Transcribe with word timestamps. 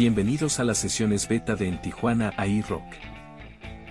Bienvenidos 0.00 0.60
a 0.60 0.64
las 0.64 0.78
sesiones 0.78 1.28
beta 1.28 1.56
de 1.56 1.68
En 1.68 1.78
Tijuana 1.78 2.32
AI 2.38 2.62
Rock. 2.62 2.86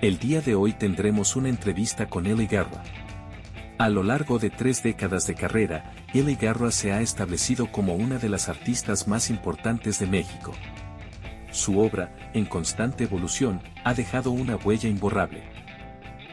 El 0.01 0.17
día 0.17 0.41
de 0.41 0.55
hoy 0.55 0.73
tendremos 0.73 1.35
una 1.35 1.49
entrevista 1.49 2.09
con 2.09 2.25
Eli 2.25 2.47
Garra. 2.47 2.83
A 3.77 3.89
lo 3.89 4.01
largo 4.01 4.39
de 4.39 4.49
tres 4.49 4.81
décadas 4.81 5.27
de 5.27 5.35
carrera, 5.35 5.93
Eli 6.15 6.33
Garra 6.33 6.71
se 6.71 6.93
ha 6.93 7.01
establecido 7.01 7.71
como 7.71 7.93
una 7.93 8.17
de 8.17 8.27
las 8.27 8.49
artistas 8.49 9.07
más 9.07 9.29
importantes 9.29 9.99
de 9.99 10.07
México. 10.07 10.51
Su 11.51 11.79
obra, 11.79 12.11
en 12.33 12.45
constante 12.45 13.03
evolución, 13.03 13.61
ha 13.83 13.93
dejado 13.93 14.31
una 14.31 14.55
huella 14.55 14.89
imborrable. 14.89 15.43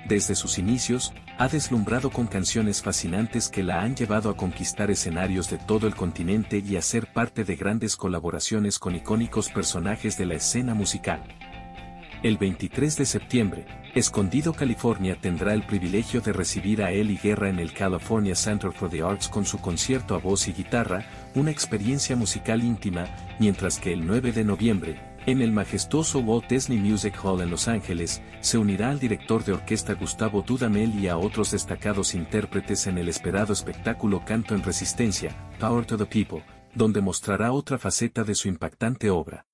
Desde 0.08 0.36
sus 0.36 0.58
inicios, 0.58 1.12
ha 1.36 1.48
deslumbrado 1.48 2.10
con 2.10 2.28
canciones 2.28 2.80
fascinantes 2.80 3.48
que 3.48 3.64
la 3.64 3.82
han 3.82 3.96
llevado 3.96 4.30
a 4.30 4.36
conquistar 4.36 4.88
escenarios 4.88 5.50
de 5.50 5.58
todo 5.58 5.88
el 5.88 5.96
continente 5.96 6.62
y 6.64 6.76
a 6.76 6.82
ser 6.82 7.12
parte 7.12 7.42
de 7.42 7.56
grandes 7.56 7.96
colaboraciones 7.96 8.78
con 8.78 8.94
icónicos 8.94 9.50
personajes 9.50 10.16
de 10.16 10.26
la 10.26 10.34
escena 10.34 10.74
musical. 10.74 11.24
El 12.22 12.38
23 12.38 12.96
de 12.96 13.04
septiembre, 13.04 13.66
Escondido 13.96 14.52
California 14.52 15.18
tendrá 15.20 15.54
el 15.54 15.64
privilegio 15.64 16.20
de 16.20 16.32
recibir 16.32 16.82
a 16.82 16.92
Eli 16.92 17.18
Guerra 17.20 17.48
en 17.48 17.58
el 17.58 17.72
California 17.72 18.36
Center 18.36 18.70
for 18.70 18.88
the 18.88 19.02
Arts 19.02 19.28
con 19.28 19.44
su 19.44 19.58
concierto 19.58 20.14
a 20.14 20.18
voz 20.18 20.46
y 20.46 20.52
guitarra, 20.52 21.04
una 21.34 21.50
experiencia 21.50 22.14
musical 22.14 22.62
íntima, 22.62 23.06
mientras 23.40 23.80
que 23.80 23.92
el 23.92 24.06
9 24.06 24.30
de 24.30 24.44
noviembre, 24.44 25.00
en 25.26 25.42
el 25.42 25.50
majestuoso 25.50 26.20
Walt 26.20 26.48
Disney 26.48 26.78
Music 26.78 27.14
Hall 27.22 27.40
en 27.40 27.50
Los 27.50 27.66
Ángeles, 27.66 28.22
se 28.40 28.58
unirá 28.58 28.90
al 28.90 29.00
director 29.00 29.44
de 29.44 29.52
orquesta 29.52 29.94
Gustavo 29.94 30.42
Dudamel 30.42 30.94
y 30.94 31.08
a 31.08 31.18
otros 31.18 31.50
destacados 31.50 32.14
intérpretes 32.14 32.86
en 32.86 32.96
el 32.96 33.08
esperado 33.08 33.52
espectáculo 33.52 34.24
Canto 34.24 34.54
en 34.54 34.62
Resistencia, 34.62 35.36
Power 35.58 35.84
to 35.84 35.98
the 35.98 36.06
People, 36.06 36.44
donde 36.74 37.00
mostrará 37.00 37.50
otra 37.50 37.76
faceta 37.76 38.22
de 38.22 38.36
su 38.36 38.46
impactante 38.46 39.10
obra. 39.10 39.44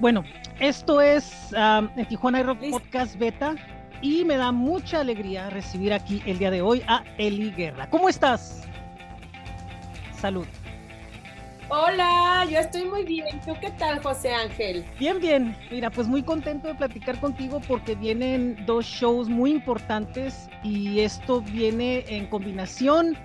Bueno, 0.00 0.24
esto 0.58 1.00
es 1.00 1.32
um, 1.52 1.88
el 1.96 2.08
Tijuana 2.08 2.42
Rock 2.42 2.58
Podcast 2.70 3.16
Beta 3.16 3.54
y 4.00 4.24
me 4.24 4.36
da 4.36 4.50
mucha 4.50 5.00
alegría 5.00 5.48
recibir 5.48 5.92
aquí 5.92 6.20
el 6.26 6.38
día 6.38 6.50
de 6.50 6.60
hoy 6.60 6.82
a 6.88 7.04
Eli 7.18 7.52
Guerra. 7.52 7.88
¿Cómo 7.88 8.08
estás? 8.08 8.62
Salud. 10.20 10.46
Hola, 11.68 12.46
yo 12.50 12.58
estoy 12.58 12.84
muy 12.84 13.04
bien. 13.04 13.40
¿Tú 13.46 13.52
qué 13.60 13.70
tal, 13.70 14.02
José 14.02 14.32
Ángel? 14.32 14.84
Bien, 14.98 15.18
bien. 15.20 15.56
Mira, 15.70 15.90
pues 15.90 16.06
muy 16.06 16.22
contento 16.22 16.68
de 16.68 16.74
platicar 16.74 17.18
contigo 17.20 17.60
porque 17.66 17.94
vienen 17.94 18.66
dos 18.66 18.84
shows 18.84 19.28
muy 19.28 19.52
importantes 19.52 20.48
y 20.62 21.00
esto 21.00 21.40
viene 21.40 22.04
en 22.08 22.26
combinación 22.28 23.16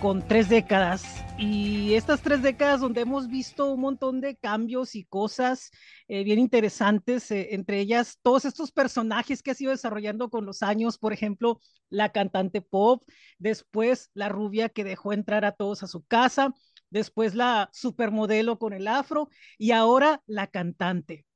con 0.00 0.26
tres 0.26 0.48
décadas. 0.48 1.24
Y 1.38 1.94
estas 1.94 2.20
tres 2.20 2.42
décadas 2.42 2.80
donde 2.80 3.00
hemos 3.00 3.28
visto 3.28 3.72
un 3.72 3.80
montón 3.80 4.20
de 4.20 4.36
cambios 4.36 4.94
y 4.94 5.04
cosas 5.04 5.70
eh, 6.08 6.22
bien 6.22 6.38
interesantes, 6.38 7.30
eh, 7.30 7.48
entre 7.52 7.80
ellas 7.80 8.18
todos 8.22 8.44
estos 8.44 8.72
personajes 8.72 9.42
que 9.42 9.50
ha 9.50 9.56
ido 9.58 9.72
desarrollando 9.72 10.30
con 10.30 10.46
los 10.46 10.62
años, 10.62 10.98
por 10.98 11.12
ejemplo, 11.12 11.60
la 11.88 12.10
cantante 12.10 12.60
pop, 12.60 13.02
después 13.38 14.10
la 14.14 14.28
rubia 14.28 14.68
que 14.68 14.84
dejó 14.84 15.12
entrar 15.12 15.44
a 15.44 15.52
todos 15.52 15.82
a 15.82 15.86
su 15.86 16.04
casa 16.04 16.54
después 16.90 17.34
la 17.34 17.70
supermodelo 17.72 18.58
con 18.58 18.72
el 18.72 18.88
afro 18.88 19.28
y 19.58 19.72
ahora 19.72 20.22
la 20.26 20.46
cantante. 20.48 21.26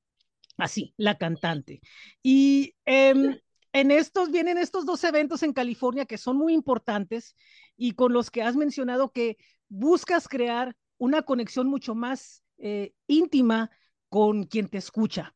Así, 0.57 0.95
la 0.97 1.17
cantante. 1.17 1.81
Y 2.23 2.75
em, 2.85 3.39
en 3.73 3.91
estos 3.91 4.31
vienen 4.31 4.59
estos 4.59 4.85
dos 4.85 5.03
eventos 5.05 5.43
en 5.43 5.53
California 5.53 6.05
que 6.05 6.19
son 6.19 6.37
muy 6.37 6.53
importantes 6.53 7.35
y 7.77 7.93
con 7.93 8.13
los 8.13 8.31
que 8.31 8.43
has 8.43 8.57
mencionado 8.57 9.13
que 9.13 9.39
buscas 9.69 10.29
crear 10.29 10.77
una 10.99 11.23
conexión 11.23 11.67
mucho 11.67 11.95
más 11.95 12.43
eh, 12.59 12.93
íntima 13.07 13.71
con 14.09 14.45
quien 14.45 14.69
te 14.69 14.79
escucha. 14.79 15.35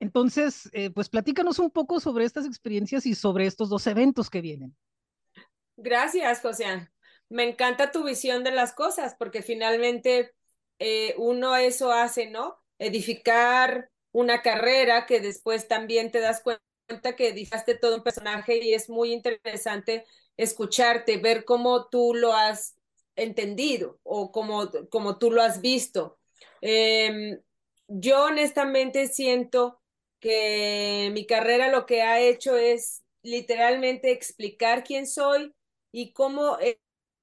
Entonces, 0.00 0.70
eh, 0.72 0.90
pues 0.90 1.08
platícanos 1.08 1.58
un 1.58 1.70
poco 1.70 2.00
sobre 2.00 2.24
estas 2.24 2.46
experiencias 2.46 3.04
y 3.06 3.14
sobre 3.14 3.46
estos 3.46 3.68
dos 3.68 3.86
eventos 3.86 4.30
que 4.30 4.40
vienen. 4.40 4.74
Gracias, 5.76 6.40
José 6.40 6.91
me 7.32 7.44
encanta 7.44 7.90
tu 7.90 8.04
visión 8.04 8.44
de 8.44 8.50
las 8.50 8.74
cosas, 8.74 9.14
porque 9.18 9.42
finalmente 9.42 10.34
eh, 10.78 11.14
uno 11.16 11.56
eso 11.56 11.90
hace, 11.90 12.26
¿no? 12.26 12.58
Edificar 12.78 13.90
una 14.12 14.42
carrera 14.42 15.06
que 15.06 15.20
después 15.20 15.66
también 15.66 16.10
te 16.10 16.20
das 16.20 16.42
cuenta 16.42 17.16
que 17.16 17.28
edificaste 17.28 17.74
todo 17.74 17.96
un 17.96 18.02
personaje 18.02 18.58
y 18.62 18.74
es 18.74 18.90
muy 18.90 19.12
interesante 19.12 20.04
escucharte, 20.36 21.16
ver 21.16 21.46
cómo 21.46 21.88
tú 21.88 22.14
lo 22.14 22.34
has 22.34 22.76
entendido 23.16 23.98
o 24.02 24.30
cómo, 24.30 24.70
como 24.90 25.16
tú 25.18 25.30
lo 25.30 25.40
has 25.42 25.62
visto. 25.62 26.18
Em, 26.60 27.40
yo 27.88 28.24
honestamente 28.24 29.08
siento 29.08 29.80
que 30.20 31.10
mi 31.14 31.26
carrera 31.26 31.68
lo 31.68 31.86
que 31.86 32.02
ha 32.02 32.20
hecho 32.20 32.56
es 32.58 33.02
literalmente 33.22 34.10
explicar 34.12 34.84
quién 34.84 35.06
soy 35.06 35.54
y 35.92 36.12
cómo 36.12 36.58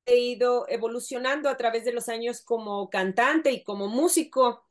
he 0.06 0.18
ido 0.18 0.66
evolucionando 0.70 1.50
a 1.50 1.58
través 1.58 1.86
de 1.86 1.94
los 1.94 2.10
años 2.10 2.42
como 2.42 2.90
cantante 2.90 3.52
y 3.52 3.64
como 3.64 3.88
músico. 3.88 4.66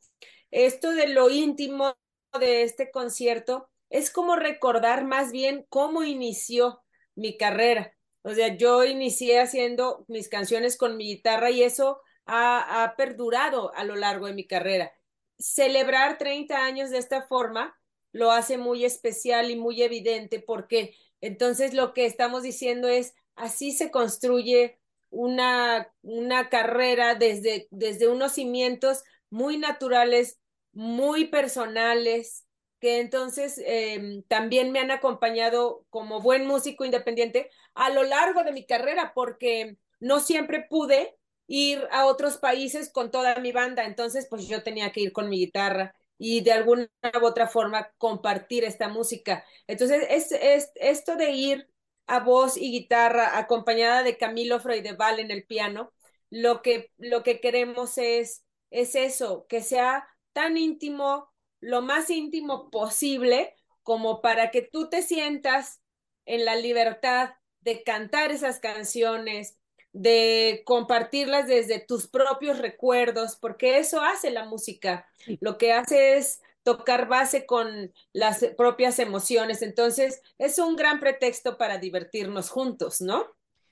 Esto 0.51 0.93
de 0.93 1.09
lo 1.09 1.31
íntimo 1.31 1.97
de 2.39 2.63
este 2.63 2.91
concierto 2.91 3.69
es 3.91 4.11
como 4.11 4.37
recordar 4.37 5.05
más 5.05 5.33
bien 5.33 5.67
cómo 5.69 6.03
inició 6.03 6.83
mi 7.15 7.37
carrera. 7.37 7.93
O 8.23 8.35
sea, 8.35 8.57
yo 8.57 8.85
inicié 8.85 9.41
haciendo 9.41 10.05
mis 10.09 10.29
canciones 10.29 10.77
con 10.77 10.97
mi 10.97 11.07
guitarra 11.07 11.51
y 11.51 11.63
eso 11.63 12.01
ha, 12.27 12.83
ha 12.83 12.97
perdurado 12.97 13.73
a 13.75 13.85
lo 13.85 13.97
largo 13.97 14.27
de 14.27 14.35
mi 14.35 14.47
carrera. 14.47 14.93
Celebrar 15.39 16.19
30 16.19 16.65
años 16.65 16.91
de 16.91 16.99
esta 16.99 17.23
forma 17.23 17.79
lo 18.13 18.33
hace 18.33 18.59
muy 18.59 18.85
especial 18.85 19.51
y 19.51 19.57
muy 19.57 19.83
evidente 19.83 20.41
porque 20.41 20.95
entonces 21.21 21.75
lo 21.75 21.95
que 21.95 22.07
estamos 22.07 22.43
diciendo 22.43 22.89
es, 22.89 23.15
así 23.35 23.73
se 23.73 23.91
construye 23.91 24.78
una, 25.11 25.93
una 26.03 26.49
carrera 26.49 27.15
desde, 27.15 27.69
desde 27.71 28.09
unos 28.09 28.33
cimientos 28.33 29.05
muy 29.31 29.59
naturales, 29.59 30.39
muy 30.73 31.27
personales, 31.27 32.47
que 32.81 33.01
entonces 33.01 33.61
em, 33.65 34.23
también 34.25 34.71
me 34.73 34.81
han 34.81 34.91
acompañado 34.91 35.85
como 35.91 36.21
buen 36.21 36.47
músico 36.47 36.85
independiente 36.85 37.51
a 37.75 37.91
lo 37.91 38.05
largo 38.05 38.45
de 38.45 38.53
mi 38.53 38.67
carrera, 38.67 39.13
porque 39.15 39.79
no 40.01 40.21
siempre 40.21 40.67
pude 40.69 41.17
ir 41.47 41.87
a 41.91 42.07
otros 42.07 42.37
países 42.37 42.93
con 42.93 43.11
toda 43.11 43.37
mi 43.37 43.53
banda, 43.53 43.85
entonces 43.85 44.27
pues 44.29 44.47
yo 44.47 44.63
tenía 44.63 44.93
que 44.93 45.01
ir 45.01 45.13
con 45.13 45.29
mi 45.29 45.39
guitarra 45.39 45.95
y 46.19 46.41
de 46.43 46.53
alguna 46.53 46.89
u 47.21 47.25
otra 47.25 47.47
forma 47.49 47.91
compartir 47.97 48.65
esta 48.65 48.89
música. 48.89 49.45
Entonces, 49.67 50.05
es, 50.11 50.33
es 50.33 50.73
esto 50.75 51.17
de 51.17 51.31
ir 51.31 51.71
a 52.09 52.21
voz 52.21 52.57
y 52.57 52.73
guitarra 52.73 53.39
acompañada 53.39 54.03
de 54.03 54.17
Camilo 54.17 54.59
Freudeval 54.61 55.21
en 55.21 55.31
el 55.31 55.45
piano, 55.45 55.93
lo 56.31 56.63
que, 56.63 56.91
lo 56.99 57.23
que 57.23 57.41
queremos 57.41 57.99
es, 57.99 58.45
es 58.71 58.95
eso, 58.95 59.47
que 59.49 59.63
sea 59.63 60.09
tan 60.33 60.57
íntimo, 60.57 61.31
lo 61.61 61.83
más 61.83 62.11
íntimo 62.11 62.71
posible, 62.71 63.55
como 63.83 64.21
para 64.21 64.51
que 64.51 64.63
tú 64.63 64.89
te 64.89 65.03
sientas 65.03 65.81
en 66.27 66.45
la 66.45 66.57
libertad 66.57 67.31
de 67.61 67.83
cantar 67.83 68.33
esas 68.33 68.61
canciones, 68.61 69.59
de 69.93 70.63
compartirlas 70.65 71.47
desde 71.47 71.81
tus 71.81 72.09
propios 72.09 72.59
recuerdos, 72.59 73.37
porque 73.37 73.79
eso 73.79 74.01
hace 74.01 74.31
la 74.31 74.45
música. 74.45 75.07
Lo 75.41 75.59
que 75.59 75.73
hace 75.73 76.17
es 76.17 76.41
tocar 76.69 77.09
base 77.09 77.47
con 77.47 77.95
las 78.13 78.45
propias 78.59 78.99
emociones. 78.99 79.63
Entonces, 79.63 80.21
es 80.37 80.59
un 80.59 80.77
gran 80.77 81.01
pretexto 81.01 81.57
para 81.57 81.79
divertirnos 81.79 82.51
juntos, 82.51 83.01
¿no? 83.01 83.25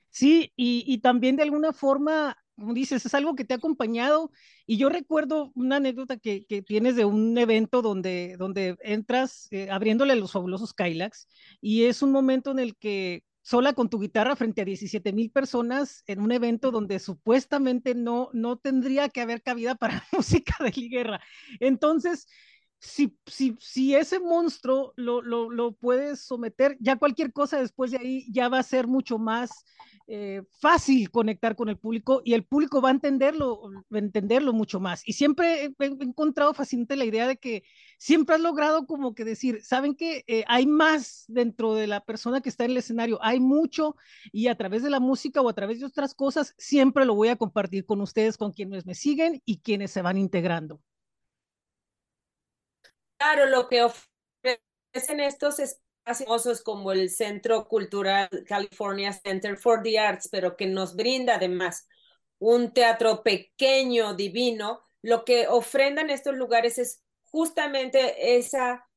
Sí, 0.09 0.51
y, 0.55 0.97
también 0.97 1.35
de 1.35 1.43
alguna 1.43 1.73
forma, 1.73 2.35
como 2.57 2.73
dices, 2.73 3.05
es 3.05 3.13
algo 3.13 3.35
que 3.35 3.45
te 3.45 3.53
ha 3.53 3.57
acompañado. 3.57 4.31
Y 4.65 4.77
yo 4.77 4.89
recuerdo 4.89 5.51
una 5.53 5.75
anécdota 5.75 6.17
que, 6.17 6.43
tienes 6.65 6.95
de 6.95 7.05
un 7.05 7.37
evento 7.37 7.83
donde, 7.83 8.35
donde 8.39 8.77
entras 8.81 9.47
eh, 9.51 9.69
abriéndole 9.69 10.15
los 10.15 10.31
fabulosos 10.31 10.73
Kylax 10.73 11.27
y 11.61 11.83
es 11.83 12.01
un 12.01 12.11
momento 12.11 12.49
en 12.49 12.57
el 12.57 12.75
que 12.77 13.23
sola 13.43 13.73
con 13.73 13.89
tu 13.89 13.99
guitarra 13.99 14.35
frente 14.35 14.63
a 14.63 14.65
17 14.65 15.13
mil 15.13 15.29
personas 15.29 16.03
en 16.07 16.19
un 16.19 16.31
evento 16.31 16.71
donde 16.71 16.97
supuestamente 16.97 17.93
no, 17.93 18.31
no 18.33 18.57
tendría 18.57 19.07
que 19.07 19.21
haber 19.21 19.43
cabida 19.43 19.75
para 19.75 20.03
música 20.11 20.55
de 20.63 20.71
guerra. 20.71 21.21
Entonces, 21.59 22.27
si, 22.79 23.95
ese 23.95 24.19
monstruo 24.19 24.93
lo, 24.95 25.21
lo, 25.21 25.49
lo, 25.49 25.71
puedes 25.73 26.21
someter, 26.21 26.77
ya 26.79 26.97
cualquier 26.97 27.33
cosa 27.33 27.59
después 27.59 27.91
de 27.91 27.97
ahí 27.97 28.31
ya 28.31 28.49
va 28.49 28.59
a 28.59 28.63
ser 28.63 28.87
mucho 28.87 29.17
más 29.17 29.65
eh, 30.09 30.43
fácil 30.61 31.11
conectar 31.11 31.57
con 31.57 31.67
el 31.67 31.77
público 31.77 32.21
y 32.23 32.33
el 32.33 32.45
público 32.45 32.79
va 32.81 32.89
a 32.89 32.93
entenderlo, 32.93 33.69
va 33.93 33.97
a 33.97 33.99
entenderlo 33.99 34.53
mucho 34.53 34.79
más. 34.79 35.01
Y 35.05 35.13
siempre 35.13 35.65
he, 35.65 35.85
encontrado 35.85 36.53
fascinante 36.53 36.95
la 36.95 37.03
idea 37.03 37.27
de 37.27 37.37
que 37.37 37.63
siempre 37.97 38.35
has 38.35 38.41
logrado 38.41 38.85
como 38.85 39.15
que 39.15 39.25
decir, 39.25 39.61
saben 39.63 39.95
que 39.95 40.23
eh, 40.27 40.45
hay 40.47 40.65
más 40.65 41.25
dentro 41.27 41.75
de 41.75 41.87
la 41.87 42.05
persona 42.05 42.41
que 42.41 42.49
está 42.49 42.63
en 42.63 42.71
el 42.71 42.77
escenario, 42.77 43.19
hay 43.21 43.39
mucho 43.39 43.95
y 44.31 44.47
a 44.47 44.55
través 44.55 44.83
de 44.83 44.89
la 44.89 44.99
música 44.99 45.41
o 45.41 45.49
a 45.49 45.53
través 45.53 45.79
de 45.79 45.87
otras 45.87 46.13
cosas, 46.13 46.53
siempre 46.57 47.05
lo 47.05 47.15
voy 47.15 47.29
a 47.29 47.35
compartir 47.35 47.85
con 47.85 47.99
ustedes, 48.01 48.37
con 48.37 48.53
quienes 48.53 48.85
me 48.85 48.95
siguen 48.95 49.41
y 49.45 49.59
quienes 49.59 49.91
se 49.91 50.01
van 50.01 50.17
integrando. 50.17 50.79
Claro, 53.17 53.45
lo 53.47 53.67
que 53.67 53.81
ofrecen 53.83 55.19
estos 55.19 55.59
espacios 55.59 56.61
como 56.61 56.91
el 56.91 57.09
Centro 57.09 57.67
Cultural 57.67 58.29
California 58.47 59.11
Center 59.13 59.57
for 59.57 59.81
the 59.83 59.99
Arts, 59.99 60.29
pero 60.31 60.55
que 60.55 60.67
nos 60.67 60.95
brinda 60.95 61.35
además 61.35 61.87
un 62.39 62.73
teatro 62.73 63.23
pequeño, 63.23 64.13
divino, 64.13 64.81
lo 65.01 65.25
que 65.25 65.47
ofrendan 65.47 66.09
estos 66.09 66.35
lugares 66.35 66.77
es 66.77 67.03
justamente 67.31 68.37
esa 68.37 68.87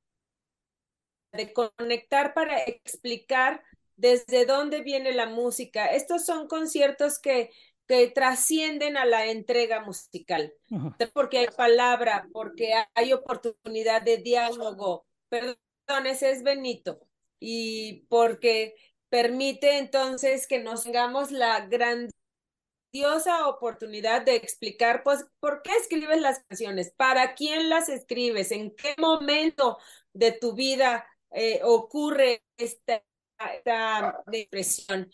de 1.32 1.52
conectar 1.52 2.34
para 2.34 2.62
explicar 2.64 3.62
desde 3.96 4.46
dónde 4.46 4.82
viene 4.82 5.12
la 5.12 5.26
música. 5.26 5.86
Estos 5.86 6.24
son 6.24 6.48
conciertos 6.48 7.18
que, 7.18 7.50
que 7.90 8.06
trascienden 8.06 8.96
a 8.96 9.04
la 9.04 9.26
entrega 9.26 9.80
musical, 9.80 10.54
porque 11.12 11.38
hay 11.38 11.48
palabra, 11.48 12.28
porque 12.32 12.72
hay 12.94 13.12
oportunidad 13.12 14.00
de 14.02 14.18
diálogo. 14.18 15.08
Perdón, 15.28 16.06
ese 16.06 16.30
es 16.30 16.44
Benito. 16.44 17.00
Y 17.40 18.06
porque 18.08 18.76
permite 19.08 19.78
entonces 19.78 20.46
que 20.46 20.60
nos 20.60 20.84
tengamos 20.84 21.32
la 21.32 21.66
grandiosa 21.66 23.48
oportunidad 23.48 24.22
de 24.22 24.36
explicar, 24.36 25.02
pues, 25.02 25.26
por 25.40 25.62
qué 25.62 25.72
escribes 25.72 26.20
las 26.20 26.44
canciones, 26.44 26.92
para 26.96 27.34
quién 27.34 27.68
las 27.68 27.88
escribes, 27.88 28.52
en 28.52 28.72
qué 28.76 28.94
momento 28.98 29.78
de 30.12 30.30
tu 30.30 30.54
vida 30.54 31.08
eh, 31.32 31.60
ocurre 31.64 32.44
esta, 32.56 33.02
depresión. 34.26 35.10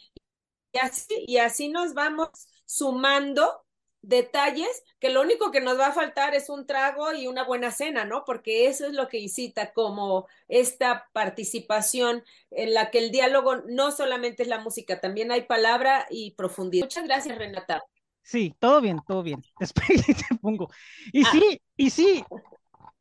Y 0.72 0.79
así, 0.79 1.25
y 1.26 1.38
así 1.38 1.70
nos 1.70 1.94
vamos 1.94 2.29
sumando 2.66 3.66
detalles 4.02 4.84
que 5.00 5.10
lo 5.10 5.20
único 5.20 5.50
que 5.50 5.60
nos 5.60 5.78
va 5.78 5.88
a 5.88 5.92
faltar 5.92 6.34
es 6.34 6.48
un 6.48 6.66
trago 6.66 7.12
y 7.12 7.26
una 7.26 7.44
buena 7.44 7.72
cena, 7.72 8.04
¿no? 8.04 8.24
Porque 8.24 8.68
eso 8.68 8.86
es 8.86 8.92
lo 8.92 9.08
que 9.08 9.18
incita 9.18 9.72
como 9.72 10.28
esta 10.48 11.08
participación 11.12 12.22
en 12.50 12.72
la 12.72 12.90
que 12.90 12.98
el 12.98 13.10
diálogo 13.10 13.56
no 13.66 13.90
solamente 13.90 14.44
es 14.44 14.48
la 14.48 14.60
música, 14.60 15.00
también 15.00 15.32
hay 15.32 15.42
palabra 15.42 16.06
y 16.08 16.32
profundidad. 16.32 16.84
Muchas 16.84 17.04
gracias, 17.04 17.36
Renata. 17.36 17.82
Sí, 18.22 18.54
todo 18.58 18.80
bien, 18.80 19.00
todo 19.06 19.22
bien. 19.22 19.42
te 19.58 20.36
pongo. 20.40 20.69
Y 21.12 21.24
ah. 21.24 21.28
sí, 21.32 21.60
y 21.76 21.90
sí, 21.90 22.24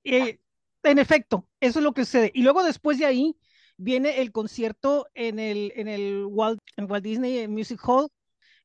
eh, 0.03 0.39
en 0.83 0.99
efecto, 0.99 1.47
eso 1.59 1.79
es 1.79 1.83
lo 1.83 1.93
que 1.93 2.05
sucede. 2.05 2.31
Y 2.33 2.41
luego 2.41 2.63
después 2.63 2.97
de 2.97 3.05
ahí 3.05 3.37
viene 3.77 4.21
el 4.21 4.31
concierto 4.31 5.07
en 5.13 5.39
el, 5.39 5.71
en 5.75 5.87
el 5.87 6.25
Walt, 6.25 6.61
en 6.77 6.89
Walt 6.89 7.03
Disney 7.03 7.47
Music 7.47 7.79
Hall, 7.83 8.09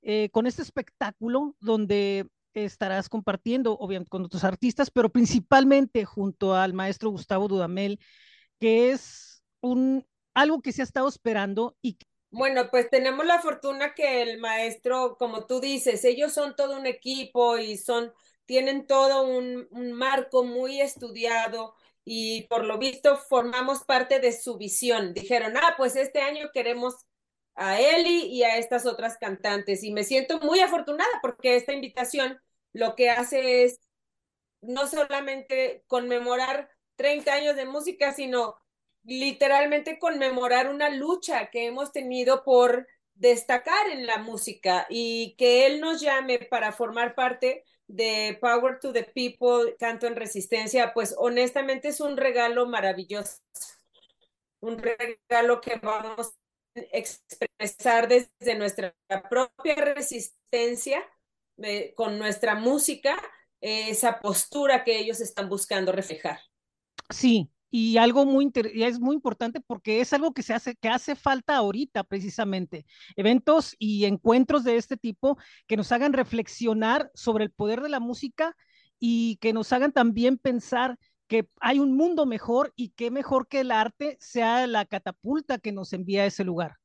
eh, 0.02 0.30
con 0.30 0.46
este 0.46 0.62
espectáculo 0.62 1.56
donde 1.60 2.26
estarás 2.54 3.08
compartiendo, 3.08 3.76
obviamente, 3.78 4.10
con 4.10 4.24
otros 4.24 4.44
artistas, 4.44 4.90
pero 4.90 5.10
principalmente 5.10 6.04
junto 6.04 6.54
al 6.54 6.72
maestro 6.72 7.10
Gustavo 7.10 7.48
Dudamel, 7.48 8.00
que 8.58 8.90
es 8.90 9.42
un, 9.60 10.06
algo 10.34 10.60
que 10.60 10.72
se 10.72 10.82
ha 10.82 10.84
estado 10.84 11.08
esperando 11.08 11.76
y 11.82 11.98
bueno, 12.32 12.70
pues 12.70 12.88
tenemos 12.88 13.26
la 13.26 13.40
fortuna 13.40 13.92
que 13.92 14.22
el 14.22 14.38
maestro, 14.38 15.16
como 15.18 15.46
tú 15.46 15.60
dices, 15.60 16.04
ellos 16.04 16.32
son 16.32 16.54
todo 16.54 16.78
un 16.78 16.86
equipo 16.86 17.58
y 17.58 17.76
son, 17.76 18.12
tienen 18.46 18.86
todo 18.86 19.26
un, 19.26 19.66
un 19.72 19.92
marco 19.92 20.44
muy 20.44 20.80
estudiado 20.80 21.74
y 22.04 22.42
por 22.46 22.64
lo 22.64 22.78
visto 22.78 23.16
formamos 23.16 23.82
parte 23.82 24.20
de 24.20 24.32
su 24.32 24.56
visión. 24.56 25.12
Dijeron, 25.12 25.56
ah, 25.56 25.74
pues 25.76 25.96
este 25.96 26.20
año 26.20 26.50
queremos 26.52 26.94
a 27.60 27.78
Eli 27.78 28.24
y 28.26 28.42
a 28.42 28.56
estas 28.56 28.86
otras 28.86 29.18
cantantes. 29.18 29.84
Y 29.84 29.92
me 29.92 30.02
siento 30.02 30.40
muy 30.40 30.60
afortunada 30.60 31.10
porque 31.20 31.56
esta 31.56 31.74
invitación 31.74 32.40
lo 32.72 32.96
que 32.96 33.10
hace 33.10 33.64
es 33.64 33.80
no 34.62 34.86
solamente 34.86 35.84
conmemorar 35.86 36.70
30 36.96 37.32
años 37.32 37.56
de 37.56 37.66
música, 37.66 38.12
sino 38.14 38.56
literalmente 39.04 39.98
conmemorar 39.98 40.70
una 40.70 40.88
lucha 40.88 41.50
que 41.50 41.66
hemos 41.66 41.92
tenido 41.92 42.44
por 42.44 42.86
destacar 43.14 43.90
en 43.90 44.06
la 44.06 44.18
música 44.18 44.86
y 44.88 45.34
que 45.36 45.66
él 45.66 45.80
nos 45.80 46.00
llame 46.00 46.38
para 46.38 46.72
formar 46.72 47.14
parte 47.14 47.64
de 47.86 48.38
Power 48.40 48.80
to 48.80 48.92
the 48.92 49.04
People, 49.04 49.76
Canto 49.78 50.06
en 50.06 50.16
Resistencia, 50.16 50.94
pues 50.94 51.14
honestamente 51.18 51.88
es 51.88 52.00
un 52.00 52.16
regalo 52.16 52.66
maravilloso, 52.66 53.38
un 54.60 54.78
regalo 54.78 55.60
que 55.60 55.76
vamos 55.82 56.39
expresar 56.74 58.08
desde 58.08 58.56
nuestra 58.56 58.94
propia 59.28 59.74
resistencia, 59.74 61.02
eh, 61.58 61.92
con 61.94 62.18
nuestra 62.18 62.54
música, 62.54 63.20
esa 63.60 64.20
postura 64.20 64.84
que 64.84 64.98
ellos 64.98 65.20
están 65.20 65.48
buscando 65.48 65.92
reflejar. 65.92 66.40
Sí, 67.10 67.50
y 67.70 67.96
algo 67.98 68.24
muy 68.24 68.50
es 68.54 68.98
muy 68.98 69.14
importante 69.14 69.60
porque 69.60 70.00
es 70.00 70.12
algo 70.12 70.32
que 70.32 70.42
se 70.42 70.54
hace 70.54 70.74
que 70.76 70.88
hace 70.88 71.14
falta 71.14 71.56
ahorita 71.56 72.04
precisamente 72.04 72.84
eventos 73.16 73.76
y 73.78 74.06
encuentros 74.06 74.64
de 74.64 74.76
este 74.76 74.96
tipo 74.96 75.38
que 75.66 75.76
nos 75.76 75.92
hagan 75.92 76.12
reflexionar 76.12 77.10
sobre 77.14 77.44
el 77.44 77.52
poder 77.52 77.80
de 77.80 77.88
la 77.88 78.00
música 78.00 78.56
y 78.98 79.36
que 79.36 79.52
nos 79.52 79.72
hagan 79.72 79.92
también 79.92 80.36
pensar 80.36 80.98
que 81.30 81.46
hay 81.60 81.78
un 81.78 81.96
mundo 81.96 82.26
mejor 82.26 82.72
y 82.74 82.88
que 82.90 83.12
mejor 83.12 83.46
que 83.46 83.60
el 83.60 83.70
arte 83.70 84.18
sea 84.20 84.66
la 84.66 84.84
catapulta 84.84 85.58
que 85.58 85.70
nos 85.70 85.92
envía 85.92 86.24
a 86.24 86.26
ese 86.26 86.42
lugar. 86.42 86.78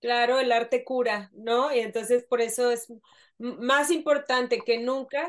Claro, 0.00 0.40
el 0.40 0.50
arte 0.50 0.82
cura, 0.82 1.30
¿no? 1.34 1.70
Y 1.70 1.80
entonces 1.80 2.24
por 2.24 2.40
eso 2.40 2.70
es 2.70 2.90
más 3.36 3.90
importante 3.90 4.60
que 4.60 4.78
nunca 4.78 5.28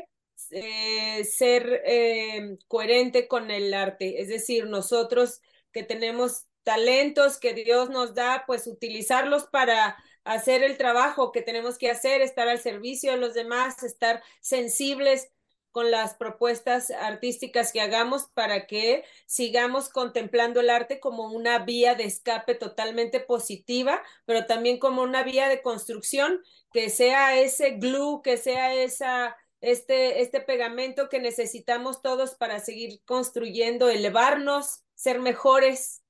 eh, 0.50 1.24
ser 1.24 1.82
eh, 1.84 2.56
coherente 2.68 3.28
con 3.28 3.50
el 3.50 3.74
arte, 3.74 4.22
es 4.22 4.28
decir, 4.28 4.64
nosotros 4.66 5.42
que 5.70 5.82
tenemos 5.82 6.46
talentos 6.62 7.38
que 7.38 7.52
Dios 7.52 7.90
nos 7.90 8.14
da, 8.14 8.44
pues 8.46 8.66
utilizarlos 8.66 9.46
para 9.46 9.98
hacer 10.24 10.62
el 10.62 10.78
trabajo 10.78 11.32
que 11.32 11.42
tenemos 11.42 11.76
que 11.76 11.90
hacer, 11.90 12.22
estar 12.22 12.48
al 12.48 12.60
servicio 12.60 13.12
de 13.12 13.18
los 13.18 13.34
demás, 13.34 13.82
estar 13.82 14.22
sensibles 14.40 15.28
con 15.76 15.90
las 15.90 16.14
propuestas 16.14 16.90
artísticas 16.90 17.70
que 17.70 17.82
hagamos 17.82 18.30
para 18.32 18.66
que 18.66 19.04
sigamos 19.26 19.90
contemplando 19.90 20.60
el 20.60 20.70
arte 20.70 21.00
como 21.00 21.30
una 21.30 21.58
vía 21.58 21.94
de 21.94 22.04
escape 22.04 22.54
totalmente 22.54 23.20
positiva, 23.20 24.02
pero 24.24 24.46
también 24.46 24.78
como 24.78 25.02
una 25.02 25.22
vía 25.22 25.50
de 25.50 25.60
construcción, 25.60 26.40
que 26.72 26.88
sea 26.88 27.38
ese 27.38 27.72
glue, 27.72 28.22
que 28.22 28.38
sea 28.38 28.72
esa 28.72 29.36
este, 29.60 30.22
este 30.22 30.40
pegamento 30.40 31.10
que 31.10 31.20
necesitamos 31.20 32.00
todos 32.00 32.36
para 32.36 32.58
seguir 32.60 33.02
construyendo, 33.04 33.90
elevarnos, 33.90 34.82
ser 34.94 35.20
mejores. 35.20 36.02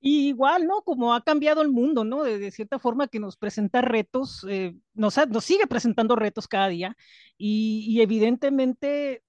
Y 0.00 0.28
igual, 0.28 0.66
¿no? 0.66 0.82
Como 0.82 1.12
ha 1.14 1.22
cambiado 1.24 1.60
el 1.62 1.68
mundo, 1.68 2.04
¿no? 2.04 2.22
De, 2.22 2.50
cierta 2.50 2.78
forma 2.78 3.08
que 3.08 3.18
nos 3.18 3.36
presenta 3.36 3.80
retos, 3.80 4.46
eh, 4.48 4.76
nos, 4.94 5.16
nos, 5.28 5.44
sigue 5.44 5.66
presentando 5.66 6.14
retos 6.14 6.46
cada 6.46 6.68
día 6.68 6.96
y, 7.36 8.00
evidentemente, 8.00 9.24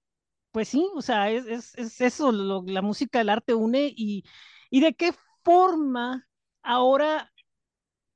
pues 0.52 0.68
sí, 0.68 0.86
o 0.94 1.02
sea, 1.02 1.30
es, 1.30 1.74
es, 1.76 2.00
eso, 2.00 2.32
la 2.32 2.82
música, 2.82 3.20
el 3.20 3.30
arte 3.30 3.54
une 3.54 3.92
y, 3.94 4.24
y 4.70 4.80
de 4.80 4.94
qué 4.94 5.12
forma 5.42 6.28
ahora 6.62 7.32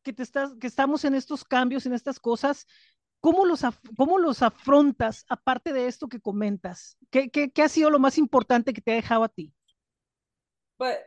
que, 0.03 0.13
te 0.13 0.23
estás, 0.23 0.55
que 0.61 0.67
estamos 0.69 1.05
en 1.05 1.15
estos 1.15 1.45
cambios, 1.45 1.87
en 1.87 1.93
estas 1.93 2.21
cosas, 2.21 2.67
¿Cómo 3.25 3.47
los, 3.47 3.63
¿Cómo 3.97 4.19
los 4.19 4.43
afrontas, 4.43 5.25
aparte 5.31 5.73
de 5.73 5.87
esto 5.87 6.09
que 6.09 6.21
comentas? 6.21 6.99
¿Qué, 7.11 7.31
qué, 7.31 7.51
qué 7.51 7.63
ha 7.63 7.71
sido 7.71 7.89
lo 7.89 7.99
más 7.99 8.19
importante 8.19 8.75
que 8.75 8.83
te 8.83 8.93
ha 8.93 8.97
dejado 8.97 9.25
a 9.25 9.31
ti? 9.31 9.51
Pues 10.77 10.99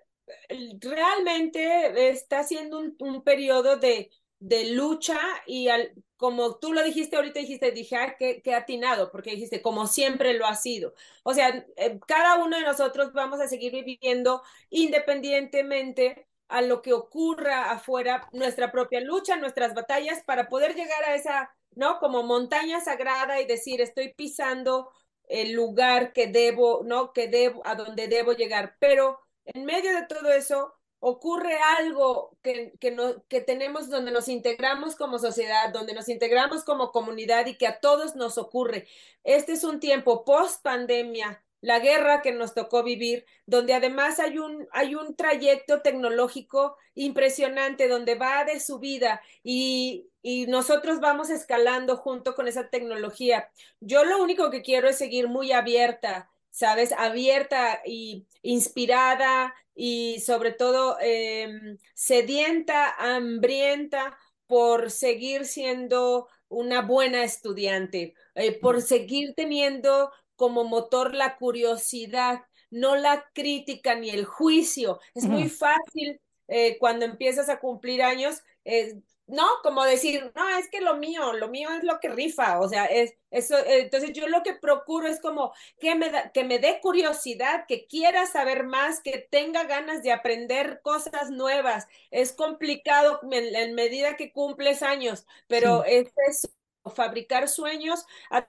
realmente 0.81 2.10
está 2.10 2.43
siendo 2.43 2.79
un, 2.79 2.96
un 3.00 3.24
periodo 3.24 3.77
de, 3.77 4.12
de 4.39 4.72
lucha 4.72 5.19
y 5.46 5.69
al, 5.69 5.93
como 6.17 6.57
tú 6.57 6.74
lo 6.74 6.84
dijiste 6.84 7.15
ahorita, 7.15 7.39
dijiste, 7.39 7.72
dije, 7.72 7.96
ah, 7.96 8.15
qué, 8.17 8.41
qué, 8.41 8.53
atinado, 8.53 9.12
porque 9.12 9.31
dijiste, 9.31 9.62
como 9.62 9.88
siempre 9.88 10.34
lo 10.34 10.46
ha 10.46 10.55
sido. 10.55 10.93
O 11.24 11.34
sea, 11.34 11.65
eh, 11.77 12.00
cada 12.07 12.43
uno 12.43 12.57
de 12.57 12.63
nosotros 12.63 13.13
vamos 13.13 13.39
a 13.39 13.48
seguir 13.48 13.72
viviendo 13.72 14.41
independientemente 14.69 16.27
a 16.48 16.62
lo 16.62 16.81
que 16.81 16.93
ocurra 16.93 17.72
afuera, 17.72 18.29
nuestra 18.31 18.72
propia 18.72 19.01
lucha, 19.01 19.36
nuestras 19.38 19.74
batallas, 19.74 20.24
para 20.24 20.48
poder 20.48 20.75
llegar 20.75 21.03
a 21.03 21.15
esa 21.15 21.53
¿no? 21.77 22.00
Como 22.00 22.24
montaña 22.24 22.81
sagrada 22.81 23.39
y 23.39 23.46
decir, 23.46 23.81
estoy 23.81 24.13
pisando 24.13 24.91
el 25.27 25.53
lugar 25.53 26.12
que 26.12 26.27
debo, 26.27 26.81
¿no? 26.84 27.13
Que 27.13 27.27
debo, 27.27 27.62
a 27.65 27.75
donde 27.75 28.07
debo 28.07 28.34
llegar. 28.34 28.75
Pero 28.79 29.19
en 29.54 29.66
medio 29.66 29.94
de 29.94 30.06
todo 30.08 30.32
eso 30.32 30.74
ocurre 31.00 31.58
algo 31.77 32.38
que, 32.42 32.74
que, 32.80 32.92
no, 32.92 33.24
que 33.27 33.42
tenemos 33.42 33.89
donde 33.89 34.12
nos 34.12 34.27
integramos 34.27 34.96
como 34.96 35.20
sociedad, 35.20 35.72
donde 35.72 35.94
nos 35.94 36.10
integramos 36.10 36.63
como 36.63 36.92
comunidad 36.92 37.46
y 37.46 37.56
que 37.56 37.68
a 37.68 37.80
todos 37.80 38.16
nos 38.16 38.38
ocurre. 38.38 38.88
Este 39.24 39.54
es 39.54 39.63
un 39.63 39.80
tiempo 39.80 40.25
post 40.25 40.63
pandemia 40.63 41.44
la 41.62 41.80
guerra 41.80 42.22
que 42.22 42.32
nos 42.32 42.54
tocó 42.54 42.84
vivir, 42.84 43.25
donde 43.46 43.74
además 43.74 44.20
hay 44.20 44.38
un, 44.38 44.68
hay 44.72 44.96
un 44.96 45.16
trayecto 45.16 45.82
tecnológico 45.82 46.77
impresionante, 46.94 47.88
donde 47.88 48.16
va 48.16 48.46
de 48.46 48.60
subida 48.60 49.22
y, 49.44 50.10
y 50.22 50.46
nosotros 50.48 51.00
vamos 51.00 51.30
escalando 51.30 51.98
junto 51.98 52.36
con 52.36 52.48
esa 52.48 52.70
tecnología. 52.70 53.50
Yo 53.80 54.04
lo 54.04 54.22
único 54.22 54.50
que 54.51 54.62
quiero 54.62 54.88
es 54.88 54.98
seguir 54.98 55.27
muy 55.27 55.51
abierta, 55.51 56.30
¿sabes? 56.58 56.92
Abierta 56.92 57.82
y 57.86 58.26
inspirada 58.42 59.54
y 59.76 60.20
sobre 60.22 60.52
todo 60.52 60.98
em, 61.00 61.78
sedienta, 61.94 62.96
hambrienta 62.98 64.18
por 64.48 64.90
seguir 64.90 65.46
siendo 65.46 66.28
una 66.50 66.82
buena 66.82 67.24
estudiante, 67.24 68.16
eh, 68.34 68.60
por 68.60 68.82
seguir 68.82 69.36
teniendo 69.36 70.12
como 70.36 70.64
motor 70.64 71.14
la 71.14 71.38
curiosidad, 71.38 72.42
no 72.72 72.96
la 72.96 73.24
crítica 73.36 73.94
ni 73.94 74.10
el 74.10 74.26
juicio. 74.26 75.00
Es 75.14 75.26
muy 75.26 75.50
fácil 75.50 76.20
eh, 76.48 76.80
cuando 76.80 77.06
empiezas 77.06 77.50
a 77.50 77.60
cumplir 77.60 78.02
años, 78.02 78.42
eh, 78.66 78.96
no, 79.27 79.46
como 79.62 79.84
decir, 79.84 80.31
no, 80.36 80.50
es 80.57 80.69
que 80.69 80.79
lo 80.79 80.96
mío, 80.96 81.34
lo 81.34 81.50
mío 81.50 81.69
es 81.72 81.84
lo 81.84 82.00
que 82.00 82.07
rifa, 82.10 82.60
o 82.62 82.69
sea, 82.69 82.86
es 82.86 83.13
eso, 83.29 83.57
entonces 83.65 84.13
yo 84.13 84.27
lo 84.27 84.41
que 84.41 84.53
procuro 84.53 85.07
es 85.07 85.19
como 85.19 85.53
que 85.79 85.96
me, 85.96 86.10
que 86.34 86.46
me 86.46 86.60
dé 86.60 86.79
curiosidad, 86.81 87.65
que 87.67 87.88
quiera 87.88 88.25
saber 88.25 88.63
más, 88.63 89.01
que 89.01 89.27
tenga 89.29 89.65
ganas 89.65 90.01
de 90.01 90.13
aprender 90.13 90.79
cosas 90.81 91.29
nuevas. 91.29 91.88
Es 92.10 92.31
complicado 92.31 93.19
en, 93.29 93.75
medida 93.75 94.15
que 94.15 94.31
cumples 94.31 94.81
años, 94.81 95.25
pero 95.48 95.84
es 95.84 96.10
eso, 96.29 96.50
fabricar 96.96 97.50
sueños 97.50 98.05
a 98.29 98.48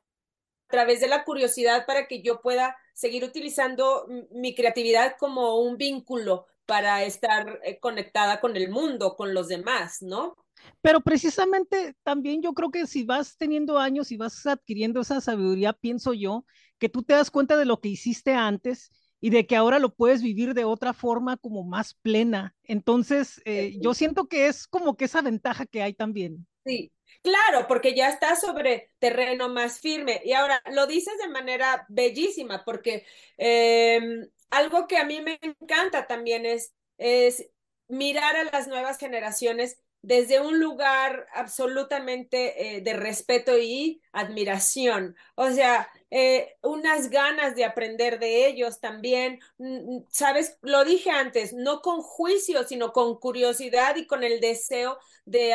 través 0.68 1.00
de 1.00 1.08
la 1.08 1.24
curiosidad 1.24 1.86
para 1.86 2.06
que 2.06 2.22
yo 2.22 2.40
pueda 2.40 2.76
seguir 2.92 3.24
utilizando 3.24 4.06
mi 4.30 4.54
creatividad 4.54 5.16
como 5.18 5.60
un 5.60 5.76
vínculo 5.76 6.46
para 6.68 7.02
estar 7.02 7.60
eh, 7.64 7.80
conectada 7.80 8.40
con 8.40 8.54
el 8.54 8.68
mundo, 8.68 9.16
con 9.16 9.32
los 9.32 9.48
demás, 9.48 10.02
¿no? 10.02 10.36
Pero 10.82 11.00
precisamente 11.00 11.94
también 12.02 12.42
yo 12.42 12.52
creo 12.52 12.70
que 12.70 12.86
si 12.86 13.04
vas 13.04 13.38
teniendo 13.38 13.78
años 13.78 14.12
y 14.12 14.18
vas 14.18 14.44
adquiriendo 14.46 15.00
esa 15.00 15.22
sabiduría, 15.22 15.72
pienso 15.72 16.12
yo, 16.12 16.44
que 16.78 16.90
tú 16.90 17.02
te 17.02 17.14
das 17.14 17.30
cuenta 17.30 17.56
de 17.56 17.64
lo 17.64 17.80
que 17.80 17.88
hiciste 17.88 18.34
antes 18.34 18.90
y 19.18 19.30
de 19.30 19.46
que 19.46 19.56
ahora 19.56 19.78
lo 19.78 19.94
puedes 19.94 20.20
vivir 20.20 20.52
de 20.52 20.64
otra 20.64 20.92
forma 20.92 21.38
como 21.38 21.64
más 21.64 21.94
plena. 21.94 22.54
Entonces, 22.64 23.40
eh, 23.46 23.72
yo 23.80 23.94
siento 23.94 24.28
que 24.28 24.46
es 24.46 24.66
como 24.66 24.94
que 24.94 25.06
esa 25.06 25.22
ventaja 25.22 25.64
que 25.64 25.82
hay 25.82 25.94
también. 25.94 26.46
Sí, 26.66 26.92
claro, 27.22 27.66
porque 27.66 27.94
ya 27.94 28.10
estás 28.10 28.42
sobre 28.42 28.92
terreno 28.98 29.48
más 29.48 29.80
firme. 29.80 30.20
Y 30.22 30.34
ahora 30.34 30.62
lo 30.70 30.86
dices 30.86 31.14
de 31.18 31.28
manera 31.28 31.86
bellísima, 31.88 32.62
porque 32.66 33.06
em, 33.38 34.28
algo 34.50 34.86
que 34.86 34.98
a 34.98 35.04
mí 35.04 35.20
me 35.20 35.38
encanta 35.42 36.06
también 36.06 36.46
es, 36.46 36.74
es 36.98 37.48
mirar 37.88 38.36
a 38.36 38.44
las 38.44 38.68
nuevas 38.68 38.98
generaciones 38.98 39.80
desde 40.02 40.40
un 40.40 40.60
lugar 40.60 41.26
absolutamente 41.34 42.76
eh, 42.76 42.80
de 42.80 42.92
respeto 42.94 43.58
y 43.58 44.00
admiración. 44.12 45.16
O 45.34 45.50
sea, 45.50 45.90
eh, 46.10 46.56
unas 46.62 47.10
ganas 47.10 47.54
de 47.54 47.64
aprender 47.64 48.18
de 48.18 48.46
ellos 48.46 48.80
también, 48.80 49.40
mm, 49.58 49.96
mm, 49.96 50.06
sabes, 50.10 50.58
lo 50.62 50.84
dije 50.84 51.10
antes, 51.10 51.52
no 51.52 51.82
con 51.82 52.00
juicio, 52.00 52.64
sino 52.64 52.92
con 52.92 53.18
curiosidad 53.18 53.96
y 53.96 54.06
con 54.06 54.24
el 54.24 54.40
deseo 54.40 54.98
de, 55.26 55.52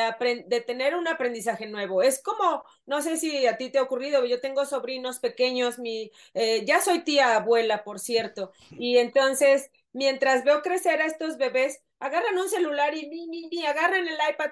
de 0.48 0.62
tener 0.62 0.96
un 0.96 1.08
aprendizaje 1.08 1.66
nuevo. 1.66 2.04
Es 2.04 2.22
como, 2.22 2.64
no 2.86 3.02
sé 3.02 3.18
si 3.18 3.48
a 3.48 3.58
ti 3.58 3.70
te 3.72 3.80
ha 3.80 3.84
ocurrido, 3.84 4.26
yo 4.26 4.40
tengo 4.42 4.66
sobrinos 4.66 5.20
pequeños, 5.20 5.80
mi, 5.80 6.12
eh, 6.34 6.64
ya 6.66 6.82
soy 6.82 7.00
tía 7.04 7.36
abuela, 7.36 7.84
por 7.84 8.00
cierto, 8.00 8.52
y 8.78 8.98
entonces, 8.98 9.72
mientras 9.94 10.44
veo 10.44 10.62
crecer 10.62 11.02
a 11.02 11.06
estos 11.06 11.38
bebés, 11.38 11.82
agarran 12.04 12.38
un 12.38 12.50
celular 12.50 12.94
y 12.94 13.08
ni, 13.08 13.28
ni, 13.28 13.48
ni 13.48 13.66
agarran 13.66 14.06
el 14.06 14.18
iPad, 14.30 14.52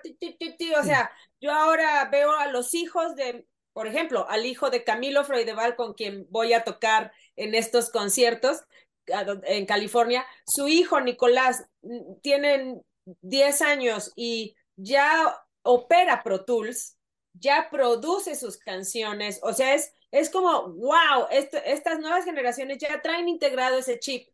o 0.79 0.84
sea, 0.84 1.12
yo 1.41 1.51
ahora 1.51 2.08
veo 2.10 2.31
a 2.31 2.48
los 2.48 2.74
hijos 2.74 3.13
de, 3.17 3.46
por 3.74 3.88
ejemplo, 3.88 4.25
al 4.29 4.46
hijo 4.46 4.70
de 4.70 4.86
Camilo 4.86 5.25
Freudeval, 5.25 5.75
con 5.75 5.93
quien 5.93 6.25
voy 6.29 6.53
a 6.53 6.63
tocar 6.63 7.12
en 7.36 7.53
estos 7.53 7.89
conciertos 7.89 8.62
en 9.05 9.65
California, 9.65 10.25
su 10.46 10.70
hijo 10.70 11.01
Nicolás 11.01 11.65
mm, 11.81 12.22
tiene 12.22 12.81
10 13.22 13.62
años 13.63 14.13
y 14.15 14.55
ya 14.77 15.38
opera 15.63 16.24
Pro 16.24 16.46
Tools, 16.46 16.98
ya 17.34 17.67
produce 17.70 18.36
sus 18.36 18.58
canciones, 18.58 19.41
o 19.43 19.51
sea, 19.51 19.74
es, 19.74 19.93
es 20.12 20.29
como, 20.29 20.70
wow, 20.70 21.27
estas 21.29 22.00
nuevas 22.00 22.24
generaciones 22.24 22.77
ya 22.77 23.01
traen 23.01 23.27
integrado 23.27 23.77
ese 23.77 24.00
chip 24.00 24.29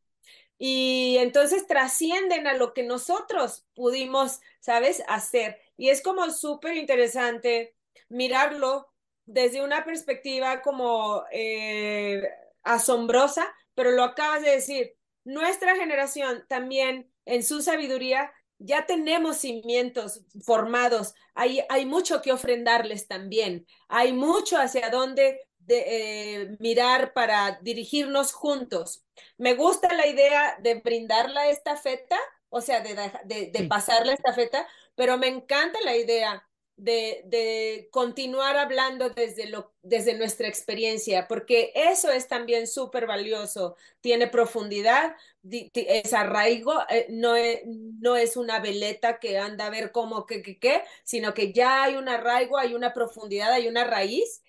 y 0.57 1.17
entonces 1.19 1.67
trascienden 1.67 2.47
a 2.47 2.53
lo 2.53 2.73
que 2.73 2.83
nosotros 2.83 3.65
pudimos, 3.75 4.41
¿sabes?, 4.59 5.03
hacer. 5.07 5.59
Y 5.77 5.89
es 5.89 6.01
como 6.01 6.29
súper 6.31 6.75
interesante 6.75 7.75
mirarlo 8.09 8.87
desde 9.25 9.61
una 9.63 9.85
perspectiva 9.85 10.61
como 10.61 11.23
eh, 11.31 12.23
asombrosa, 12.63 13.53
pero 13.75 13.91
lo 13.91 14.03
acabas 14.03 14.41
de 14.41 14.51
decir, 14.51 14.95
nuestra 15.23 15.75
generación 15.75 16.45
también 16.47 17.11
en 17.25 17.43
su 17.43 17.61
sabiduría 17.61 18.31
ya 18.59 18.85
tenemos 18.85 19.37
cimientos 19.37 20.21
formados, 20.43 21.13
hay, 21.35 21.61
hay 21.69 21.85
mucho 21.85 22.21
que 22.21 22.31
ofrendarles 22.31 23.07
también, 23.07 23.67
hay 23.87 24.13
mucho 24.13 24.57
hacia 24.57 24.89
dónde 24.89 25.39
de, 25.67 25.83
eh, 25.85 26.57
mirar 26.59 27.13
para 27.13 27.59
dirigirnos 27.61 28.31
juntos. 28.31 29.03
Me 29.37 29.53
gusta 29.53 29.93
la 29.93 30.07
idea 30.07 30.57
de 30.61 30.75
brindar 30.75 31.29
la 31.29 31.49
estafeta, 31.49 32.17
o 32.49 32.61
sea, 32.61 32.79
de, 32.79 32.95
de, 33.25 33.51
de 33.51 33.67
pasar 33.67 34.05
la 34.05 34.13
estafeta, 34.13 34.67
pero 34.95 35.17
me 35.17 35.27
encanta 35.27 35.77
la 35.83 35.95
idea 35.95 36.43
de, 36.77 37.23
de, 37.25 37.89
continuar 37.91 38.55
hablando 38.55 39.09
desde, 39.09 39.49
lo, 39.49 39.73
desde 39.81 40.13
nuestra 40.15 40.47
experiencia, 40.47 41.27
porque 41.27 41.71
eso 41.75 42.11
es 42.11 42.27
también 42.27 42.67
súper 42.67 43.07
valioso, 43.07 43.75
tiene 43.99 44.27
profundidad, 44.27 45.15
es 45.43 46.13
arraigo, 46.13 46.73
eh, 46.89 47.07
no 47.09 47.35
es, 47.35 47.61
no 47.65 48.15
es 48.15 48.37
una 48.37 48.59
veleta 48.59 49.19
que 49.19 49.39
anda 49.39 49.65
a 49.65 49.71
ver 49.71 49.91
cómo, 49.91 50.25
qué, 50.27 50.43
qué, 50.43 50.59
qué, 50.59 50.83
sino 51.03 51.33
que 51.33 51.51
ya 51.51 51.83
hay 51.83 51.95
un 51.95 52.09
arraigo, 52.09 52.59
hay 52.59 52.75
una 52.75 52.93
profundidad, 52.93 53.51
hay 53.51 53.67
una 53.67 53.83
raíz 53.83 54.43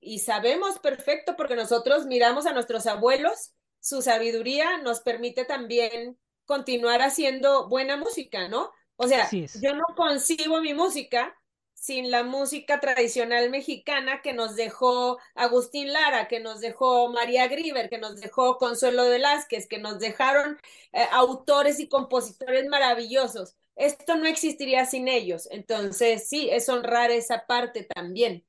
y 0.00 0.20
sabemos 0.20 0.78
perfecto 0.78 1.36
porque 1.36 1.56
nosotros 1.56 2.06
miramos 2.06 2.46
a 2.46 2.52
nuestros 2.52 2.86
abuelos, 2.86 3.52
su 3.80 4.02
sabiduría 4.02 4.78
nos 4.78 5.00
permite 5.00 5.44
también 5.44 6.18
continuar 6.44 7.02
haciendo 7.02 7.68
buena 7.68 7.96
música, 7.96 8.48
¿no? 8.48 8.72
O 8.96 9.06
sea, 9.06 9.28
yo 9.30 9.74
no 9.74 9.84
concibo 9.96 10.60
mi 10.60 10.74
música 10.74 11.38
sin 11.74 12.10
la 12.10 12.24
música 12.24 12.80
tradicional 12.80 13.50
mexicana 13.50 14.20
que 14.22 14.32
nos 14.32 14.56
dejó 14.56 15.18
Agustín 15.34 15.92
Lara, 15.92 16.26
que 16.26 16.40
nos 16.40 16.60
dejó 16.60 17.08
María 17.12 17.46
Grieber, 17.46 17.88
que 17.88 17.98
nos 17.98 18.20
dejó 18.20 18.58
Consuelo 18.58 19.04
Velázquez, 19.08 19.68
que 19.68 19.78
nos 19.78 20.00
dejaron 20.00 20.58
eh, 20.92 21.04
autores 21.12 21.78
y 21.78 21.88
compositores 21.88 22.66
maravillosos. 22.68 23.54
Esto 23.76 24.16
no 24.16 24.26
existiría 24.26 24.86
sin 24.86 25.06
ellos. 25.06 25.46
Entonces, 25.52 26.28
sí, 26.28 26.50
es 26.50 26.68
honrar 26.68 27.12
esa 27.12 27.46
parte 27.46 27.84
también. 27.84 28.44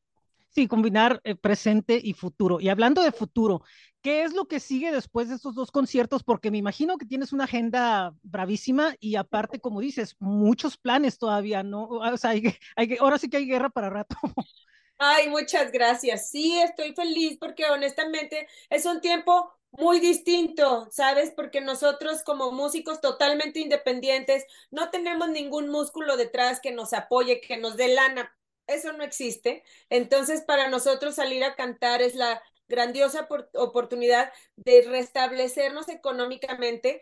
Sí, 0.50 0.68
combinar 0.68 1.22
eh, 1.24 1.36
presente 1.36 2.00
y 2.04 2.14
futuro. 2.14 2.60
Y 2.60 2.70
hablando 2.70 3.04
de 3.04 3.12
futuro, 3.12 3.64
¿qué 4.02 4.24
es 4.24 4.34
lo 4.34 4.48
que 4.48 4.60
sigue 4.60 4.92
después 4.92 5.30
de 5.30 5.36
estos 5.36 5.54
dos 5.56 5.72
conciertos? 5.72 6.24
Porque 6.24 6.50
me 6.52 6.58
imagino 6.58 6.98
que 6.98 7.06
tienes 7.06 7.34
una 7.34 7.44
agenda 7.44 8.14
bravísima 8.24 8.96
y 9.00 9.16
aparte, 9.16 9.60
como 9.60 9.80
dices, 9.80 10.16
muchos 10.20 10.78
planes 10.78 11.20
todavía, 11.20 11.62
¿no? 11.64 11.84
O 11.88 12.18
sea, 12.18 12.32
hay, 12.32 12.56
hay, 12.76 12.98
ahora 13.00 13.18
sí 13.20 13.30
que 13.30 13.38
hay 13.38 13.46
guerra 13.46 13.70
para 13.70 13.90
rato. 13.90 14.16
Ay, 14.98 15.30
muchas 15.30 15.72
gracias. 15.72 16.30
Sí, 16.30 16.60
estoy 16.60 16.94
feliz 16.94 17.38
porque 17.40 17.66
honestamente 17.66 18.48
es 18.70 18.86
un 18.86 19.00
tiempo 19.00 19.50
muy 19.72 20.00
distinto, 20.00 20.88
¿sabes? 20.92 21.32
Porque 21.36 21.62
nosotros 21.62 22.24
como 22.24 22.52
músicos 22.52 23.00
totalmente 23.02 23.60
independientes 23.60 24.46
no 24.72 24.90
tenemos 24.90 25.30
ningún 25.30 25.70
músculo 25.70 26.18
detrás 26.18 26.60
que 26.60 26.72
nos 26.72 26.92
apoye, 26.94 27.40
que 27.40 27.58
nos 27.58 27.78
dé 27.78 27.88
lana 27.90 28.36
eso 28.70 28.94
no 28.94 29.04
existe. 29.04 29.64
Entonces, 29.90 30.42
para 30.42 30.70
nosotros 30.70 31.16
salir 31.16 31.44
a 31.44 31.56
cantar 31.56 32.02
es 32.02 32.16
la 32.16 32.42
grandiosa 32.68 33.28
oportunidad 33.56 34.32
de 34.56 34.84
restablecernos 34.84 35.90
económicamente. 35.90 37.02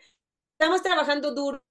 Estamos 0.53 0.81
trabajando 0.81 1.33
duro 1.33 1.62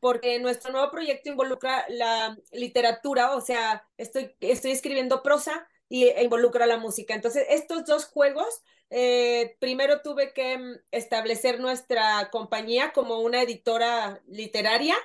porque 0.00 0.38
nuestro 0.38 0.70
nuevo 0.70 0.90
proyecto 0.90 1.30
involucra 1.30 1.86
la 1.88 2.36
literatura, 2.52 3.34
o 3.34 3.40
sea, 3.40 3.88
estoy, 3.96 4.36
estoy 4.40 4.72
escribiendo 4.72 5.22
prosa 5.22 5.66
y 5.88 6.04
e 6.08 6.22
involucra 6.22 6.66
la 6.66 6.76
música. 6.76 7.14
Entonces, 7.14 7.46
estos 7.48 7.86
dos 7.86 8.04
juegos, 8.06 8.62
eh, 8.90 9.56
primero 9.60 10.02
tuve 10.02 10.32
que 10.34 10.58
mm, 10.58 10.74
establecer 10.90 11.60
nuestra 11.60 12.28
compañía 12.30 12.92
como 12.92 13.20
una 13.20 13.42
editora 13.42 14.20
literaria 14.26 14.96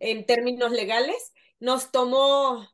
en 0.00 0.24
términos 0.24 0.72
legales. 0.72 1.34
Nos 1.58 1.90
tomó 1.90 2.66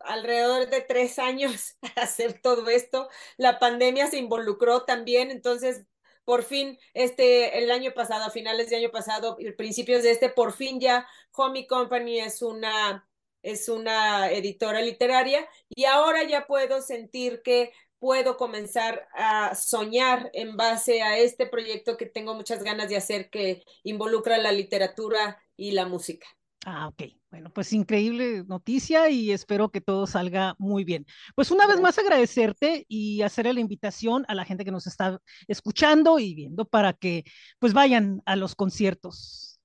alrededor 0.00 0.68
de 0.68 0.80
tres 0.80 1.18
años 1.18 1.76
hacer 1.96 2.40
todo 2.40 2.68
esto. 2.68 3.08
La 3.36 3.58
pandemia 3.58 4.08
se 4.08 4.18
involucró 4.18 4.84
también, 4.84 5.30
entonces 5.30 5.84
por 6.24 6.44
fin, 6.44 6.78
este, 6.94 7.58
el 7.58 7.70
año 7.70 7.92
pasado, 7.92 8.24
a 8.24 8.30
finales 8.30 8.70
de 8.70 8.76
año 8.76 8.90
pasado, 8.90 9.36
principios 9.56 10.02
de 10.04 10.12
este, 10.12 10.28
por 10.28 10.52
fin 10.52 10.78
ya 10.78 11.06
Homie 11.32 11.66
Company 11.66 12.20
es 12.20 12.40
una, 12.40 13.08
es 13.42 13.68
una 13.68 14.30
editora 14.30 14.80
literaria 14.80 15.48
y 15.68 15.86
ahora 15.86 16.22
ya 16.22 16.46
puedo 16.46 16.82
sentir 16.82 17.42
que 17.42 17.72
puedo 17.98 18.36
comenzar 18.36 19.08
a 19.12 19.54
soñar 19.54 20.30
en 20.32 20.56
base 20.56 21.02
a 21.02 21.18
este 21.18 21.46
proyecto 21.46 21.96
que 21.96 22.06
tengo 22.06 22.34
muchas 22.34 22.62
ganas 22.62 22.88
de 22.88 22.96
hacer 22.96 23.28
que 23.30 23.64
involucra 23.82 24.38
la 24.38 24.52
literatura 24.52 25.42
y 25.56 25.72
la 25.72 25.86
música. 25.86 26.26
Ah, 26.66 26.88
ok. 26.88 27.02
Bueno, 27.30 27.50
pues 27.52 27.72
increíble 27.72 28.44
noticia 28.46 29.08
y 29.08 29.30
espero 29.32 29.70
que 29.70 29.80
todo 29.80 30.06
salga 30.06 30.54
muy 30.58 30.84
bien. 30.84 31.06
Pues 31.34 31.50
una 31.50 31.66
vez 31.66 31.80
más 31.80 31.98
agradecerte 31.98 32.84
y 32.88 33.22
hacerle 33.22 33.54
la 33.54 33.60
invitación 33.60 34.24
a 34.28 34.34
la 34.34 34.44
gente 34.44 34.64
que 34.64 34.70
nos 34.70 34.86
está 34.86 35.20
escuchando 35.48 36.18
y 36.18 36.34
viendo 36.34 36.66
para 36.66 36.92
que 36.92 37.24
pues 37.58 37.72
vayan 37.72 38.20
a 38.26 38.36
los 38.36 38.54
conciertos. 38.54 39.60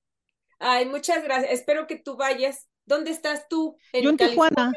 Ay, 0.60 0.86
muchas 0.86 1.24
gracias. 1.24 1.52
Espero 1.52 1.86
que 1.86 1.98
tú 1.98 2.16
vayas. 2.16 2.70
¿Dónde 2.86 3.12
estás 3.12 3.48
tú? 3.50 3.78
En 3.92 4.04
Yo 4.04 4.10
en 4.12 4.18
Tijuana. 4.18 4.72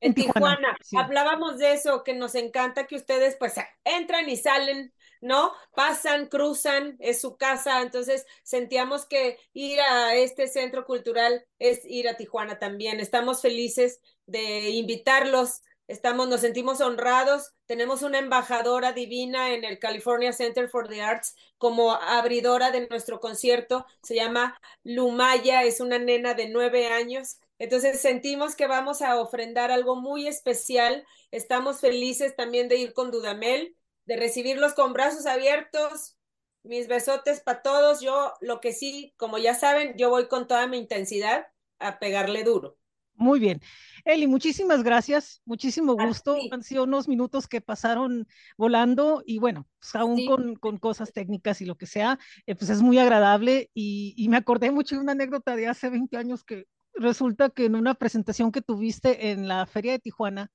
En, 0.00 0.14
Tijuana. 0.14 0.76
Hablábamos 0.96 1.58
de 1.58 1.74
eso, 1.74 2.02
que 2.02 2.14
nos 2.14 2.34
encanta 2.34 2.86
que 2.86 2.96
ustedes 2.96 3.36
pues 3.38 3.54
entran 3.84 4.28
y 4.30 4.36
salen 4.36 4.92
¿no? 5.22 5.52
Pasan, 5.74 6.26
cruzan, 6.26 6.96
es 6.98 7.20
su 7.20 7.36
casa, 7.38 7.80
entonces 7.80 8.26
sentíamos 8.42 9.06
que 9.06 9.38
ir 9.54 9.80
a 9.80 10.14
este 10.16 10.48
centro 10.48 10.84
cultural 10.84 11.46
es 11.58 11.84
ir 11.86 12.08
a 12.08 12.16
Tijuana 12.16 12.58
también. 12.58 13.00
Estamos 13.00 13.40
felices 13.40 14.00
de 14.26 14.70
invitarlos, 14.70 15.62
estamos, 15.86 16.28
nos 16.28 16.40
sentimos 16.40 16.80
honrados, 16.80 17.54
tenemos 17.66 18.02
una 18.02 18.18
embajadora 18.18 18.92
divina 18.92 19.54
en 19.54 19.64
el 19.64 19.78
California 19.78 20.32
Center 20.32 20.68
for 20.68 20.88
the 20.88 21.00
Arts 21.02 21.36
como 21.56 21.92
abridora 21.92 22.72
de 22.72 22.88
nuestro 22.88 23.20
concierto, 23.20 23.86
se 24.02 24.16
llama 24.16 24.60
Lumaya, 24.82 25.62
es 25.62 25.80
una 25.80 25.98
nena 25.98 26.34
de 26.34 26.48
nueve 26.48 26.88
años. 26.88 27.38
Entonces 27.60 28.00
sentimos 28.00 28.56
que 28.56 28.66
vamos 28.66 29.02
a 29.02 29.20
ofrendar 29.20 29.70
algo 29.70 29.94
muy 29.94 30.26
especial. 30.26 31.06
Estamos 31.30 31.78
felices 31.78 32.34
también 32.34 32.68
de 32.68 32.76
ir 32.76 32.92
con 32.92 33.12
Dudamel 33.12 33.76
de 34.06 34.16
recibirlos 34.16 34.74
con 34.74 34.92
brazos 34.92 35.26
abiertos. 35.26 36.18
Mis 36.62 36.88
besotes 36.88 37.40
para 37.40 37.62
todos. 37.62 38.00
Yo 38.00 38.32
lo 38.40 38.60
que 38.60 38.72
sí, 38.72 39.14
como 39.16 39.38
ya 39.38 39.54
saben, 39.54 39.96
yo 39.96 40.10
voy 40.10 40.28
con 40.28 40.46
toda 40.46 40.66
mi 40.66 40.78
intensidad 40.78 41.46
a 41.78 41.98
pegarle 41.98 42.44
duro. 42.44 42.78
Muy 43.14 43.38
bien. 43.38 43.60
Eli, 44.04 44.26
muchísimas 44.26 44.82
gracias, 44.82 45.42
muchísimo 45.44 45.94
gusto. 45.94 46.36
Han 46.50 46.62
sido 46.62 46.84
unos 46.84 47.08
minutos 47.08 47.46
que 47.46 47.60
pasaron 47.60 48.26
volando 48.56 49.22
y 49.24 49.38
bueno, 49.38 49.68
pues 49.78 49.94
aún 49.94 50.26
con, 50.26 50.56
con, 50.56 50.78
cosas 50.78 51.12
técnicas 51.12 51.60
y 51.60 51.66
lo 51.66 51.76
que 51.76 51.86
sea, 51.86 52.18
eh, 52.46 52.56
pues 52.56 52.70
es 52.70 52.82
muy 52.82 52.98
agradable 52.98 53.70
y, 53.74 54.14
y, 54.16 54.28
me 54.28 54.38
acordé 54.38 54.72
mucho 54.72 54.96
de 54.96 55.02
una 55.02 55.12
anécdota 55.12 55.54
de 55.54 55.68
hace 55.68 55.88
20 55.90 56.16
años 56.16 56.42
que 56.42 56.66
resulta 56.94 57.50
que 57.50 57.66
en 57.66 57.76
una 57.76 57.94
presentación 57.94 58.50
que 58.50 58.62
tuviste 58.62 59.30
en 59.30 59.46
la 59.46 59.66
Feria 59.66 59.92
de 59.92 59.98
Tijuana, 60.00 60.50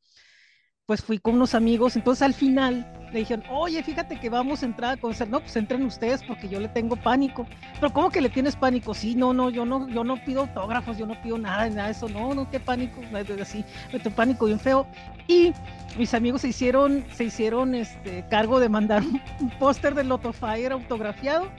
pues 0.88 1.04
fui 1.04 1.20
con 1.20 1.36
unos 1.36 1.54
amigos, 1.54 1.98
entonces 1.98 2.22
al 2.22 2.34
final 2.34 2.90
le 3.12 3.20
dijeron, 3.20 3.44
oye, 3.52 3.84
fíjate 3.84 4.18
que 4.20 4.30
vamos 4.30 4.64
a 4.64 4.66
entrar 4.66 4.94
a 4.94 4.98
conocer, 4.98 5.30
no, 5.30 5.42
pues 5.42 5.56
entren 5.58 5.84
ustedes 5.84 6.24
porque 6.24 6.48
yo 6.48 6.62
le 6.62 6.70
tengo 6.70 6.96
pánico, 6.96 7.46
pero 7.82 7.92
¿cómo 7.92 8.10
que 8.10 8.22
le 8.22 8.30
tienes 8.30 8.56
pánico? 8.56 8.94
Sí, 8.94 9.14
no, 9.14 9.34
no, 9.34 9.50
yo 9.50 9.66
no, 9.66 9.90
yo 9.90 10.06
no 10.06 10.16
pido 10.24 10.42
autógrafos, 10.42 10.98
yo 10.98 11.06
no 11.06 11.22
pido 11.22 11.38
nada, 11.38 11.70
nada 11.70 11.86
de 11.88 11.92
eso, 11.92 12.08
no, 12.08 12.34
no, 12.34 12.50
qué 12.50 12.62
pánico, 12.62 13.02
así, 13.42 13.66
me 13.92 14.00
tengo 14.00 14.16
pánico 14.16 14.46
bien 14.46 14.62
feo, 14.62 14.88
y 15.28 15.52
mis 15.98 16.14
amigos 16.14 16.42
se 16.42 16.48
hicieron, 16.50 17.06
se 17.12 17.26
hicieron 17.26 17.76
este 17.76 18.26
cargo 18.30 18.62
de 18.62 18.70
mandar 18.70 19.04
un, 19.04 19.22
un 19.42 19.50
póster 19.60 19.94
de 19.94 20.06
Lotto 20.06 20.32
Fire 20.32 20.72
autografiado, 20.72 21.52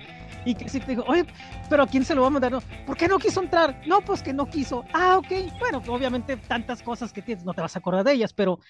y 0.44 0.54
que 0.54 0.68
sí 0.68 0.80
dijo, 0.80 1.04
oye, 1.06 1.26
pero 1.68 1.82
¿a 1.82 1.86
quién 1.86 2.04
se 2.04 2.14
lo 2.14 2.22
va 2.22 2.28
a 2.28 2.30
mandar? 2.30 2.52
No, 2.52 2.60
¿Por 2.86 2.96
qué 2.96 3.08
no 3.08 3.18
quiso 3.18 3.42
entrar? 3.42 3.80
No, 3.86 4.00
pues 4.00 4.22
que 4.22 4.32
no 4.32 4.46
quiso. 4.46 4.84
Ah, 4.94 5.18
ok. 5.18 5.28
Bueno, 5.58 5.82
obviamente 5.88 6.36
tantas 6.36 6.82
cosas 6.82 7.12
que 7.12 7.22
tienes, 7.22 7.44
no 7.44 7.52
te 7.54 7.60
vas 7.60 7.76
a 7.76 7.78
acordar 7.80 8.04
de 8.04 8.12
ellas, 8.14 8.32
pero, 8.32 8.60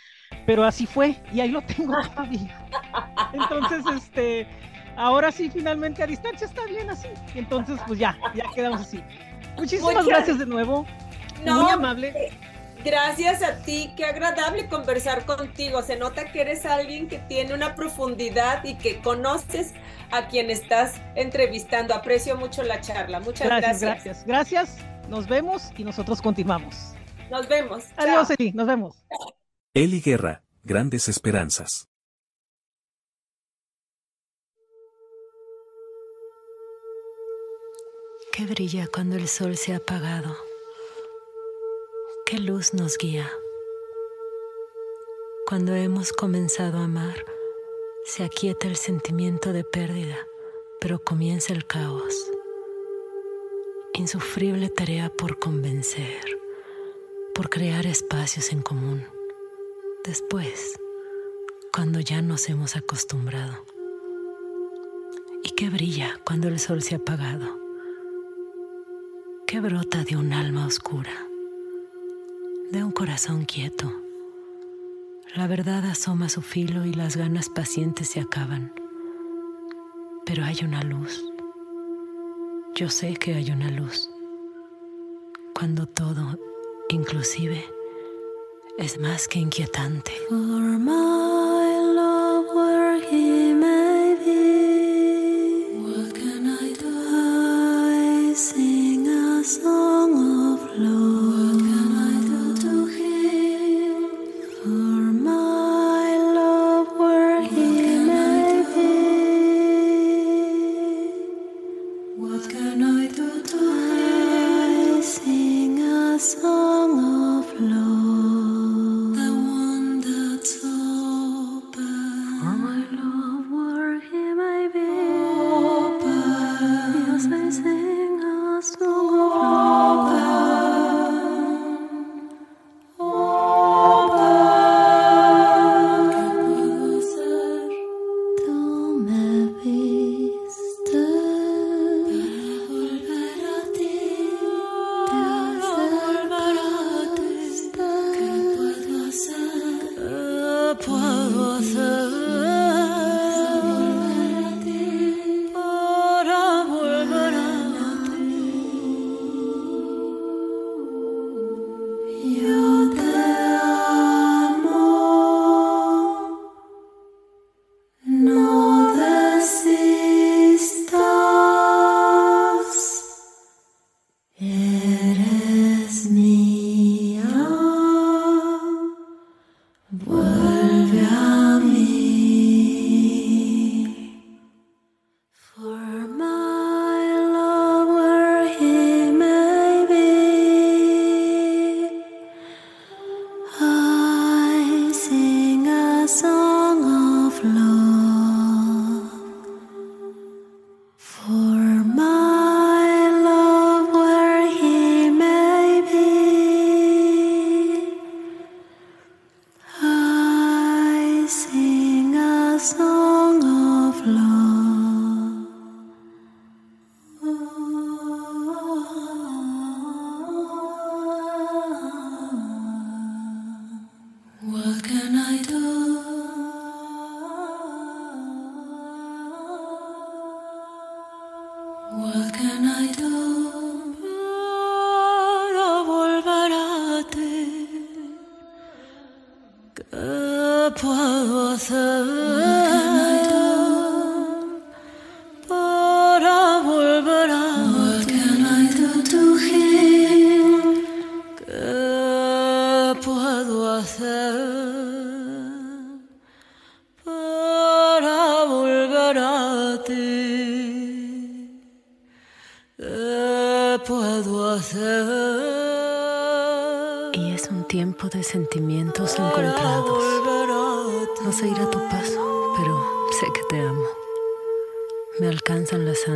pero 0.46 0.64
así 0.64 0.86
fue 0.86 1.16
y 1.32 1.40
ahí 1.40 1.50
lo 1.50 1.62
tengo 1.62 1.94
todavía. 2.14 2.68
Entonces, 3.32 3.84
este, 3.94 4.46
ahora 4.96 5.30
sí, 5.30 5.50
finalmente 5.50 6.02
a 6.02 6.06
distancia 6.06 6.46
está 6.46 6.64
bien 6.66 6.90
así. 6.90 7.08
Entonces, 7.34 7.78
pues 7.86 7.98
ya, 7.98 8.18
ya 8.34 8.44
quedamos 8.54 8.80
así. 8.80 9.02
Muchísimas 9.56 10.06
gracias 10.06 10.38
de 10.38 10.46
nuevo. 10.46 10.86
Muy 11.44 11.70
amable. 11.70 12.08
Eh, 12.08 12.30
gracias 12.84 13.42
a 13.42 13.56
ti, 13.62 13.92
qué 13.96 14.04
agradable 14.04 14.68
conversar 14.68 15.24
contigo. 15.24 15.82
Se 15.82 15.96
nota 15.96 16.32
que 16.32 16.40
eres 16.40 16.64
alguien 16.66 17.08
que 17.08 17.18
tiene 17.18 17.54
una 17.54 17.74
profundidad 17.74 18.64
y 18.64 18.76
que 18.76 19.00
conoces 19.00 19.74
a 20.10 20.28
quien 20.28 20.50
estás 20.50 20.94
entrevistando. 21.14 21.94
Aprecio 21.94 22.36
mucho 22.36 22.62
la 22.62 22.80
charla. 22.80 23.20
Muchas 23.20 23.48
gracias. 23.48 23.80
Gracias, 23.80 24.24
gracias. 24.26 24.76
Nos 25.08 25.26
vemos 25.26 25.70
y 25.76 25.84
nosotros 25.84 26.20
continuamos. 26.20 26.94
Nos 27.30 27.48
vemos. 27.48 27.84
Adiós, 27.96 28.30
Eli. 28.30 28.52
Nos 28.52 28.66
vemos. 28.66 29.04
Eli 29.80 30.00
Guerra, 30.00 30.42
grandes 30.64 31.08
esperanzas. 31.08 31.88
¿Qué 38.32 38.44
brilla 38.46 38.88
cuando 38.92 39.14
el 39.14 39.28
sol 39.28 39.56
se 39.56 39.74
ha 39.74 39.76
apagado? 39.76 40.36
¿Qué 42.26 42.40
luz 42.40 42.74
nos 42.74 42.98
guía? 42.98 43.30
Cuando 45.46 45.76
hemos 45.76 46.12
comenzado 46.12 46.78
a 46.78 46.84
amar, 46.86 47.24
se 48.04 48.24
aquieta 48.24 48.66
el 48.66 48.74
sentimiento 48.74 49.52
de 49.52 49.62
pérdida, 49.62 50.26
pero 50.80 50.98
comienza 50.98 51.52
el 51.52 51.64
caos. 51.68 52.28
Insufrible 53.94 54.70
tarea 54.70 55.08
por 55.08 55.38
convencer, 55.38 56.36
por 57.32 57.48
crear 57.48 57.86
espacios 57.86 58.50
en 58.52 58.62
común. 58.62 59.17
Después, 60.08 60.76
cuando 61.72 62.00
ya 62.00 62.20
nos 62.20 62.48
hemos 62.48 62.74
acostumbrado. 62.74 63.64
¿Y 65.44 65.50
qué 65.50 65.70
brilla 65.70 66.18
cuando 66.24 66.48
el 66.48 66.58
sol 66.58 66.82
se 66.82 66.96
ha 66.96 66.98
apagado? 66.98 67.60
¿Qué 69.46 69.60
brota 69.60 70.02
de 70.02 70.16
un 70.16 70.32
alma 70.32 70.66
oscura? 70.66 71.28
De 72.72 72.82
un 72.82 72.90
corazón 72.90 73.44
quieto 73.44 73.92
la 75.34 75.46
verdad 75.46 75.84
asoma 75.84 76.28
su 76.28 76.40
filo 76.40 76.84
y 76.86 76.92
las 76.92 77.16
ganas 77.16 77.48
pacientes 77.48 78.08
se 78.08 78.20
acaban. 78.20 78.72
Pero 80.24 80.42
hay 80.44 80.56
una 80.64 80.82
luz. 80.82 81.22
Yo 82.74 82.88
sé 82.88 83.14
que 83.14 83.34
hay 83.34 83.50
una 83.50 83.70
luz. 83.70 84.10
Cuando 85.54 85.86
todo, 85.86 86.38
inclusive, 86.88 87.64
es 88.78 88.98
más 88.98 89.26
que 89.26 89.40
inquietante. 89.40 90.12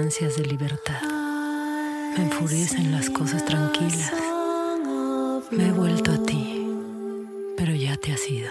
De 0.03 0.45
libertad. 0.45 1.01
Me 2.17 2.25
enfurecen 2.25 2.91
las 2.91 3.09
cosas 3.09 3.45
tranquilas. 3.45 4.13
Me 5.53 5.69
he 5.69 5.71
vuelto 5.71 6.11
a 6.11 6.19
ti, 6.25 6.67
pero 7.57 7.73
ya 7.73 7.97
te 7.97 8.13
has 8.13 8.29
ido. 8.29 8.51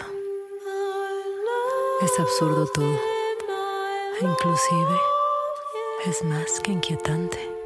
Es 2.02 2.20
absurdo 2.20 2.68
todo. 2.68 2.96
E 4.22 4.24
inclusive 4.24 4.98
es 6.06 6.24
más 6.24 6.62
que 6.62 6.72
inquietante. 6.72 7.61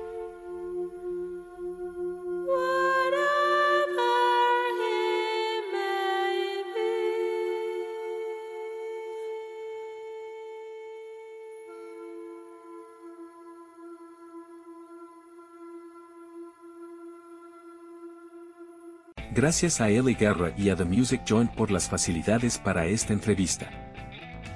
Gracias 19.36 19.82
a 19.82 19.90
Eli 19.90 20.14
Garra 20.14 20.54
y 20.58 20.70
a 20.70 20.78
The 20.78 20.86
Music 20.86 21.24
Joint 21.28 21.52
por 21.52 21.70
las 21.70 21.90
facilidades 21.90 22.58
para 22.58 22.86
esta 22.86 23.12
entrevista. 23.12 23.70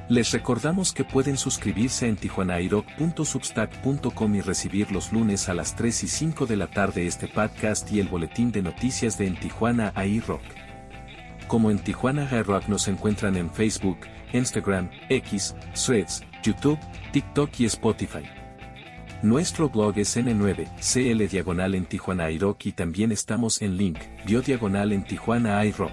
Les 0.08 0.32
recordamos 0.32 0.94
que 0.94 1.04
pueden 1.04 1.36
suscribirse 1.36 2.08
en 2.08 2.16
tijuanairock.substack.com 2.16 4.36
y 4.36 4.42
recibir 4.42 4.90
los 4.94 5.12
lunes 5.12 5.50
a 5.50 5.54
las 5.54 5.76
3 5.76 6.06
y 6.06 6.08
5 6.08 6.46
de 6.46 6.56
la 6.56 6.68
tarde 6.68 7.08
este 7.08 7.28
podcast 7.28 7.92
y 7.92 8.00
el 8.00 8.08
boletín 8.08 8.54
de 8.54 8.62
noticias 8.62 9.18
de 9.18 9.28
En 9.28 9.38
Tijuana. 9.38 9.94
Como 11.50 11.72
en 11.72 11.80
Tijuana 11.80 12.30
iRock 12.32 12.70
nos 12.70 12.88
encuentran 12.88 13.36
en 13.36 13.52
Facebook, 13.52 13.98
Instagram, 14.32 14.90
X, 15.10 15.58
Threads, 15.74 16.24
YouTube, 16.42 16.80
TikTok 17.12 17.50
y 17.60 17.66
Spotify. 17.66 18.39
Nuestro 19.22 19.68
blog 19.68 19.98
es 19.98 20.16
N9, 20.16 20.70
CL 20.80 21.28
Diagonal 21.28 21.76
en 21.76 21.86
Tijuana 21.86 22.32
iRock 22.32 22.68
y 22.68 22.72
también 22.72 23.12
estamos 23.12 23.62
en 23.62 23.76
link, 23.76 24.00
bio 24.26 24.42
diagonal 24.42 24.94
en 24.94 25.04
Tijuana 25.04 25.66
iRock. 25.66 25.92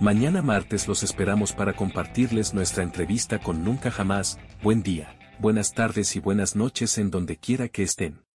Mañana 0.00 0.42
martes 0.42 0.88
los 0.88 1.04
esperamos 1.04 1.52
para 1.52 1.74
compartirles 1.74 2.54
nuestra 2.54 2.82
entrevista 2.82 3.38
con 3.38 3.62
Nunca 3.62 3.92
Jamás, 3.92 4.40
buen 4.64 4.82
día, 4.82 5.16
buenas 5.38 5.74
tardes 5.74 6.16
y 6.16 6.18
buenas 6.18 6.56
noches 6.56 6.98
en 6.98 7.12
donde 7.12 7.36
quiera 7.36 7.68
que 7.68 7.84
estén. 7.84 8.27